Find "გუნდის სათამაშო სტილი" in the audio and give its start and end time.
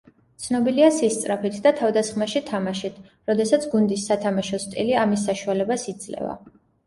3.75-4.97